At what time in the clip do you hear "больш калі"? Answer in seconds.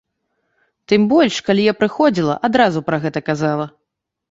1.11-1.67